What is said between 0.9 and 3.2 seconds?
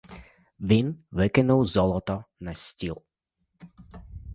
викинув золото на стіл.